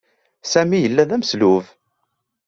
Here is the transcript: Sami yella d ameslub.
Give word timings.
Sami 0.51 0.77
yella 0.79 1.09
d 1.09 1.11
ameslub. 1.15 1.65